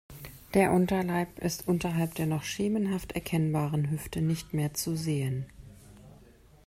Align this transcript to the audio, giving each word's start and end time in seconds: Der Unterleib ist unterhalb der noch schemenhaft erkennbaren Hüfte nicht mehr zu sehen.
Der 0.55 0.71
Unterleib 0.73 1.37
ist 1.37 1.67
unterhalb 1.67 2.15
der 2.15 2.25
noch 2.25 2.41
schemenhaft 2.41 3.11
erkennbaren 3.11 3.91
Hüfte 3.91 4.23
nicht 4.23 4.51
mehr 4.51 4.73
zu 4.73 4.95
sehen. 4.95 5.45